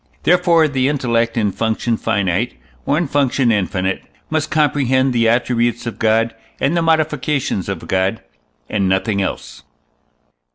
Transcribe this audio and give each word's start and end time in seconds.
Therefore 0.23 0.67
the 0.67 0.87
intellect, 0.87 1.37
in 1.37 1.51
function 1.51 1.95
finite, 1.95 2.55
or 2.87 2.97
in 2.97 3.05
function 3.07 3.51
infinite, 3.51 4.01
must 4.31 4.49
comprehend 4.49 5.13
the 5.13 5.29
attributes 5.29 5.85
of 5.85 5.99
God 5.99 6.33
and 6.59 6.75
the 6.75 6.81
modifications 6.81 7.69
of 7.69 7.87
God, 7.87 8.19
and 8.67 8.89
nothing 8.89 9.21
else. 9.21 9.61